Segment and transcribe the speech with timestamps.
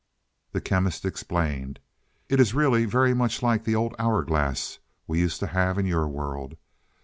[0.51, 1.79] The Chemist explained.
[2.27, 5.85] "It really is very much like the old hour glass we used to have in
[5.85, 6.55] your world.